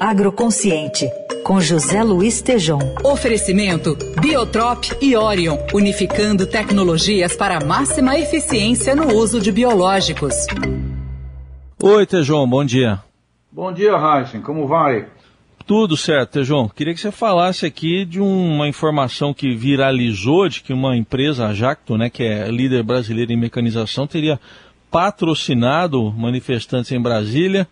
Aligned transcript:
Agroconsciente, 0.00 1.06
com 1.44 1.60
José 1.60 2.02
Luiz 2.02 2.40
Tejom. 2.40 2.78
Oferecimento 3.04 3.96
Biotrop 4.20 4.84
e 5.00 5.14
Orion, 5.16 5.58
unificando 5.74 6.46
tecnologias 6.46 7.36
para 7.36 7.64
máxima 7.64 8.18
eficiência 8.18 8.96
no 8.96 9.14
uso 9.14 9.40
de 9.40 9.52
biológicos. 9.52 10.34
Oi, 11.82 12.06
Tejom, 12.06 12.48
bom 12.48 12.64
dia. 12.64 12.98
Bom 13.52 13.72
dia, 13.72 13.92
Heisen, 13.92 14.40
como 14.40 14.66
vai? 14.66 15.06
Tudo 15.66 15.96
certo, 15.96 16.32
Tejom. 16.32 16.68
Queria 16.68 16.94
que 16.94 17.00
você 17.00 17.12
falasse 17.12 17.66
aqui 17.66 18.04
de 18.04 18.20
uma 18.20 18.66
informação 18.66 19.34
que 19.34 19.54
viralizou 19.54 20.48
de 20.48 20.62
que 20.62 20.72
uma 20.72 20.96
empresa, 20.96 21.46
a 21.46 21.54
Jacto, 21.54 21.98
né, 21.98 22.08
que 22.08 22.22
é 22.22 22.48
líder 22.50 22.82
brasileira 22.82 23.32
em 23.32 23.36
mecanização, 23.36 24.06
teria 24.06 24.40
patrocinado 24.90 26.10
manifestantes 26.12 26.90
em 26.90 27.00
Brasília 27.00 27.68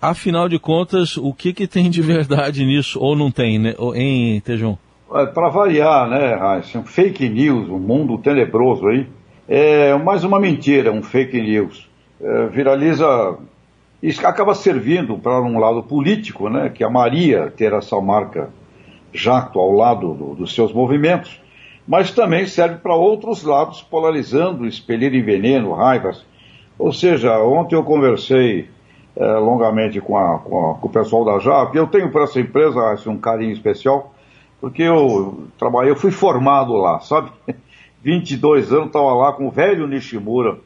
Afinal 0.00 0.48
de 0.48 0.58
contas, 0.58 1.16
o 1.16 1.32
que, 1.32 1.52
que 1.52 1.66
tem 1.66 1.90
de 1.90 2.00
verdade 2.00 2.64
nisso, 2.64 2.98
ou 3.00 3.16
não 3.16 3.30
tem, 3.30 3.58
né? 3.58 3.74
em 3.94 4.40
Tejon? 4.40 4.76
É, 5.12 5.26
Para 5.26 5.48
variar, 5.48 6.08
né, 6.08 6.34
Raíssa, 6.34 6.78
um 6.78 6.84
fake 6.84 7.28
news, 7.28 7.68
um 7.68 7.78
mundo 7.78 8.18
tenebroso 8.18 8.86
aí, 8.88 9.06
é 9.48 9.94
mais 9.96 10.24
uma 10.24 10.40
mentira, 10.40 10.92
um 10.92 11.02
fake 11.02 11.40
news. 11.40 11.88
É, 12.20 12.46
viraliza, 12.46 13.38
isso 14.02 14.26
acaba 14.26 14.54
servindo 14.54 15.18
para 15.18 15.42
um 15.42 15.58
lado 15.58 15.82
político, 15.82 16.48
né, 16.48 16.68
que 16.68 16.84
a 16.84 16.90
Maria 16.90 17.52
ter 17.54 17.72
essa 17.72 18.00
marca 18.00 18.50
jato 19.12 19.60
ao 19.60 19.72
lado 19.72 20.14
do, 20.14 20.34
dos 20.34 20.54
seus 20.54 20.72
movimentos, 20.72 21.40
mas 21.86 22.12
também 22.12 22.46
serve 22.46 22.76
para 22.76 22.94
outros 22.94 23.42
lados, 23.42 23.82
polarizando, 23.82 24.66
expelindo 24.66 25.22
veneno, 25.24 25.74
raivas. 25.74 26.24
Ou 26.78 26.92
seja, 26.92 27.38
ontem 27.38 27.76
eu 27.76 27.84
conversei 27.84 28.68
é, 29.16 29.24
longamente 29.34 30.00
com, 30.00 30.16
a, 30.16 30.38
com, 30.38 30.70
a, 30.70 30.74
com, 30.74 30.88
o 30.88 30.90
pessoal 30.90 31.24
da 31.24 31.38
JAP. 31.38 31.76
Eu 31.76 31.86
tenho 31.86 32.10
para 32.10 32.24
essa 32.24 32.40
empresa 32.40 32.92
assim, 32.92 33.10
um 33.10 33.18
carinho 33.18 33.52
especial, 33.52 34.12
porque 34.60 34.82
eu 34.82 35.44
trabalhei, 35.58 35.90
eu 35.90 35.96
fui 35.96 36.10
formado 36.10 36.74
lá, 36.74 37.00
sabe? 37.00 37.30
22 38.02 38.72
anos 38.72 38.86
estava 38.88 39.14
lá 39.14 39.32
com 39.32 39.46
o 39.46 39.50
velho 39.50 39.86
Nishimura, 39.86 40.58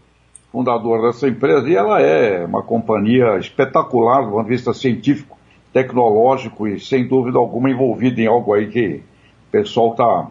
fundador 0.50 1.02
dessa 1.02 1.28
empresa, 1.28 1.68
e 1.68 1.76
ela 1.76 2.00
é 2.00 2.44
uma 2.44 2.62
companhia 2.62 3.38
espetacular 3.38 4.24
do 4.24 4.32
ponto 4.32 4.44
de 4.44 4.50
vista 4.50 4.72
científico, 4.72 5.38
tecnológico 5.72 6.66
e 6.66 6.80
sem 6.80 7.06
dúvida 7.06 7.38
alguma 7.38 7.70
envolvida 7.70 8.20
em 8.20 8.26
algo 8.26 8.54
aí 8.54 8.68
que 8.68 9.02
o 9.48 9.50
pessoal 9.52 9.92
está 9.92 10.26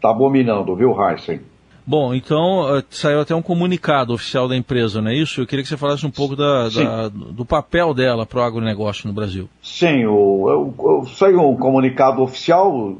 tá 0.00 0.10
abominando, 0.10 0.74
viu, 0.74 0.94
Heisen? 1.00 1.51
Bom, 1.84 2.14
então 2.14 2.76
eh, 2.76 2.84
saiu 2.90 3.20
até 3.20 3.34
um 3.34 3.42
comunicado 3.42 4.14
oficial 4.14 4.46
da 4.46 4.56
empresa, 4.56 5.00
não 5.02 5.10
é 5.10 5.14
isso? 5.14 5.40
Eu 5.40 5.46
queria 5.46 5.62
que 5.62 5.68
você 5.68 5.76
falasse 5.76 6.06
um 6.06 6.10
pouco 6.10 6.36
da, 6.36 6.68
da, 6.68 7.08
do 7.08 7.44
papel 7.44 7.92
dela 7.92 8.24
para 8.24 8.40
o 8.40 8.42
agronegócio 8.42 9.08
no 9.08 9.14
Brasil. 9.14 9.48
Sim, 9.62 10.06
o, 10.06 11.04
saiu 11.16 11.40
um 11.40 11.56
comunicado 11.56 12.22
oficial, 12.22 12.96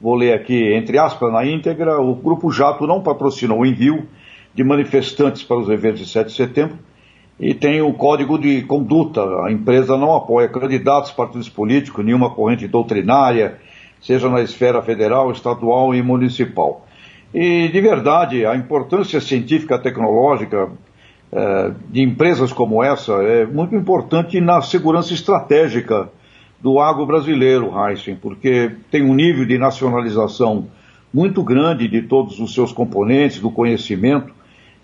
vou 0.00 0.14
ler 0.14 0.32
aqui 0.32 0.72
entre 0.74 0.96
aspas 0.96 1.32
na 1.32 1.44
íntegra, 1.44 2.00
o 2.00 2.14
Grupo 2.14 2.52
Jato 2.52 2.86
não 2.86 3.02
patrocinou 3.02 3.60
o 3.60 3.66
envio 3.66 4.06
de 4.54 4.62
manifestantes 4.62 5.42
para 5.42 5.58
os 5.58 5.68
eventos 5.68 6.00
de 6.00 6.08
7 6.08 6.28
de 6.28 6.34
setembro 6.34 6.78
e 7.40 7.54
tem 7.54 7.80
o 7.80 7.94
código 7.94 8.38
de 8.38 8.62
conduta, 8.62 9.22
a 9.44 9.50
empresa 9.50 9.96
não 9.96 10.14
apoia 10.14 10.46
candidatos, 10.46 11.10
partidos 11.10 11.48
políticos, 11.48 12.04
nenhuma 12.04 12.30
corrente 12.30 12.68
doutrinária, 12.68 13.58
seja 14.00 14.28
na 14.28 14.42
esfera 14.42 14.82
federal, 14.82 15.32
estadual 15.32 15.94
e 15.94 16.02
municipal. 16.02 16.86
E, 17.32 17.68
de 17.68 17.80
verdade, 17.80 18.44
a 18.44 18.56
importância 18.56 19.20
científica 19.20 19.78
tecnológica 19.78 20.68
eh, 21.32 21.70
de 21.88 22.02
empresas 22.02 22.52
como 22.52 22.82
essa 22.82 23.12
é 23.22 23.46
muito 23.46 23.74
importante 23.76 24.40
na 24.40 24.60
segurança 24.60 25.14
estratégica 25.14 26.10
do 26.60 26.80
agro 26.80 27.06
brasileiro, 27.06 27.72
Heisen, 27.72 28.16
porque 28.16 28.72
tem 28.90 29.02
um 29.02 29.14
nível 29.14 29.46
de 29.46 29.56
nacionalização 29.56 30.66
muito 31.14 31.42
grande 31.42 31.88
de 31.88 32.02
todos 32.02 32.38
os 32.40 32.52
seus 32.52 32.72
componentes, 32.72 33.40
do 33.40 33.50
conhecimento, 33.50 34.32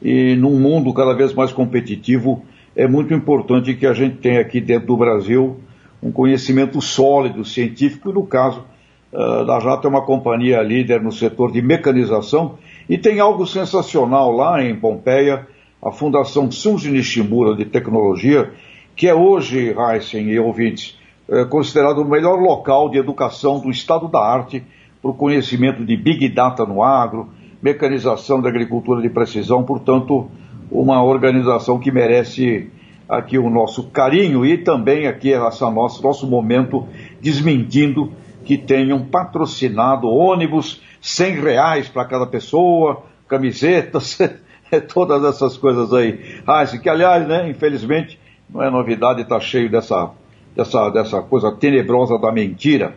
e 0.01 0.37
num 0.37 0.59
mundo 0.59 0.93
cada 0.95 1.15
vez 1.15 1.35
mais 1.35 1.53
competitivo, 1.53 2.45
é 2.75 2.87
muito 2.87 3.13
importante 3.13 3.75
que 3.75 3.87
a 3.87 3.93
gente 3.93 4.17
tenha 4.19 4.41
aqui 4.41 4.61
dentro 4.61 4.87
do 4.87 4.97
Brasil 4.97 5.61
um 6.03 6.13
conhecimento 6.13 6.81
sólido, 6.81 7.45
científico, 7.45 8.11
e 8.11 8.13
no 8.13 8.25
caso, 8.25 8.65
da 9.13 9.61
Jato 9.61 9.87
é 9.87 9.91
uma 9.91 10.05
companhia 10.05 10.63
líder 10.63 11.01
no 11.01 11.13
setor 11.13 11.53
de 11.53 11.63
mecanização 11.63 12.59
e 12.89 12.99
tem 12.99 13.21
algo 13.21 13.47
sensacional 13.47 14.31
lá 14.31 14.63
em 14.63 14.75
Pompeia, 14.75 15.47
a 15.83 15.91
Fundação 15.91 16.51
Sunji 16.51 16.91
Nishimura 16.91 17.55
de 17.55 17.65
Tecnologia, 17.65 18.53
que 18.95 19.07
é 19.07 19.15
hoje, 19.15 19.75
Heisen 19.79 20.29
e 20.29 20.39
ouvintes, 20.39 20.99
é 21.29 21.45
considerado 21.45 21.99
o 21.99 22.09
melhor 22.09 22.39
local 22.39 22.89
de 22.89 22.99
educação 22.99 23.59
do 23.59 23.71
estado 23.71 24.09
da 24.09 24.21
arte 24.21 24.63
para 25.03 25.11
o 25.11 25.15
conhecimento 25.15 25.85
de 25.85 25.97
Big 25.97 26.29
Data 26.29 26.65
no 26.65 26.83
agro, 26.83 27.29
mecanização 27.63 28.41
da 28.41 28.49
agricultura 28.49 29.03
de 29.03 29.11
precisão, 29.11 29.65
portanto, 29.65 30.29
uma 30.71 31.03
organização 31.03 31.79
que 31.79 31.91
merece 31.91 32.71
aqui 33.09 33.39
o 33.39 33.49
nosso 33.49 33.85
carinho 33.91 34.45
e 34.45 34.59
também 34.59 35.07
aqui 35.07 35.33
essa 35.33 35.71
nosso, 35.71 36.03
nosso 36.03 36.27
momento 36.27 36.87
desmentindo 37.21 38.13
que 38.47 38.57
tenham 38.57 39.05
patrocinado 39.05 40.07
ônibus, 40.07 40.81
100 41.01 41.41
reais 41.41 41.89
para 41.89 42.05
cada 42.05 42.27
pessoa, 42.27 43.03
camisetas, 43.29 44.19
todas 44.95 45.25
essas 45.25 45.57
coisas 45.57 45.93
aí. 45.93 46.41
Ah, 46.47 46.65
que 46.65 46.89
aliás, 46.89 47.27
né, 47.27 47.51
infelizmente, 47.51 48.19
não 48.49 48.63
é 48.63 48.71
novidade, 48.71 49.23
está 49.23 49.41
cheio 49.41 49.69
dessa, 49.69 50.13
dessa, 50.55 50.89
dessa 50.91 51.21
coisa 51.23 51.51
tenebrosa 51.51 52.19
da 52.19 52.31
mentira. 52.31 52.95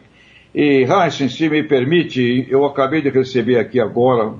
E, 0.53 0.85
Heisen, 0.85 1.29
se 1.29 1.49
me 1.49 1.63
permite, 1.63 2.47
eu 2.49 2.63
acabei 2.63 3.01
de 3.01 3.09
receber 3.09 3.57
aqui 3.57 3.79
agora, 3.79 4.31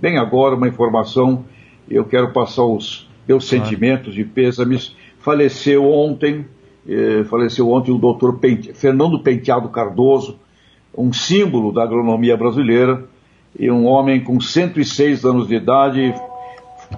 bem 0.00 0.18
agora, 0.18 0.56
uma 0.56 0.68
informação, 0.68 1.44
eu 1.88 2.04
quero 2.04 2.32
passar 2.32 2.64
os 2.64 3.08
meus 3.26 3.46
sentimentos 3.48 4.14
de 4.14 4.24
pêsames. 4.24 4.96
Faleceu 5.20 5.84
ontem, 5.84 6.44
eh, 6.88 7.24
faleceu 7.24 7.70
ontem 7.70 7.92
o 7.92 7.98
doutor 7.98 8.38
Pente, 8.38 8.72
Fernando 8.74 9.20
Penteado 9.20 9.68
Cardoso, 9.68 10.38
um 10.96 11.12
símbolo 11.12 11.72
da 11.72 11.82
agronomia 11.82 12.36
brasileira 12.36 13.04
e 13.58 13.70
um 13.70 13.86
homem 13.86 14.22
com 14.22 14.40
106 14.40 15.24
anos 15.24 15.48
de 15.48 15.56
idade, 15.56 16.14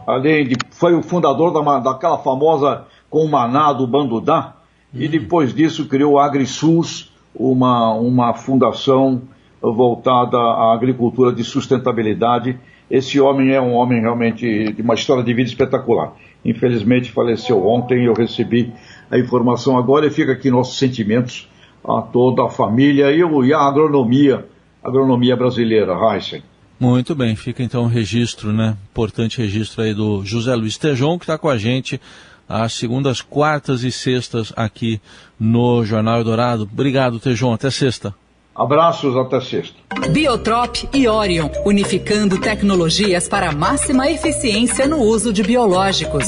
além 0.06 0.46
de 0.46 0.56
foi 0.70 0.94
o 0.94 1.02
fundador 1.02 1.52
da, 1.52 1.78
daquela 1.80 2.18
famosa 2.18 2.84
Comaná 3.10 3.72
do 3.72 3.86
Bandudá, 3.86 4.56
uhum. 4.92 5.00
e 5.00 5.08
depois 5.08 5.54
disso 5.54 5.88
criou 5.88 6.18
a 6.18 6.26
AgriSUS, 6.26 7.12
uma, 7.34 7.92
uma 7.94 8.34
fundação 8.34 9.22
voltada 9.60 10.36
à 10.36 10.74
agricultura 10.74 11.32
de 11.32 11.44
sustentabilidade. 11.44 12.58
Esse 12.90 13.20
homem 13.20 13.52
é 13.52 13.60
um 13.60 13.74
homem 13.74 14.00
realmente 14.00 14.72
de 14.72 14.82
uma 14.82 14.94
história 14.94 15.22
de 15.22 15.32
vida 15.34 15.48
espetacular. 15.48 16.12
Infelizmente 16.44 17.10
faleceu 17.10 17.66
ontem, 17.66 18.04
eu 18.04 18.14
recebi 18.14 18.72
a 19.10 19.18
informação 19.18 19.76
agora 19.76 20.06
e 20.06 20.10
fica 20.10 20.32
aqui 20.32 20.50
nossos 20.50 20.78
sentimentos 20.78 21.48
a 21.88 22.02
toda 22.02 22.44
a 22.44 22.48
família 22.50 23.10
e, 23.10 23.20
e 23.20 23.54
a 23.54 23.60
agronomia, 23.60 24.46
agronomia 24.84 25.36
brasileira, 25.36 25.94
Heisen. 25.94 26.42
Muito 26.78 27.14
bem, 27.14 27.34
fica 27.34 27.62
então 27.62 27.84
o 27.84 27.88
registro, 27.88 28.52
né? 28.52 28.76
Importante 28.90 29.38
registro 29.38 29.82
aí 29.82 29.92
do 29.92 30.24
José 30.24 30.54
Luiz 30.54 30.76
Tejon, 30.78 31.18
que 31.18 31.24
está 31.24 31.36
com 31.36 31.48
a 31.48 31.56
gente 31.56 32.00
às 32.48 32.72
segundas, 32.74 33.20
quartas 33.20 33.82
e 33.82 33.90
sextas 33.90 34.52
aqui 34.56 35.00
no 35.38 35.84
Jornal 35.84 36.18
Eldorado. 36.18 36.68
Obrigado, 36.70 37.18
Tejon. 37.18 37.52
Até 37.52 37.70
sexta. 37.70 38.14
Abraços, 38.54 39.16
até 39.16 39.40
sexta. 39.40 39.76
Biotrop 40.10 40.88
e 40.92 41.06
Orion, 41.06 41.48
unificando 41.64 42.40
tecnologias 42.40 43.28
para 43.28 43.52
máxima 43.52 44.10
eficiência 44.10 44.86
no 44.86 44.98
uso 44.98 45.32
de 45.32 45.42
biológicos. 45.42 46.26